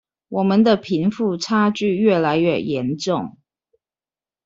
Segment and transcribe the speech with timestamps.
[0.29, 3.37] 我們的貧富差距越來越嚴重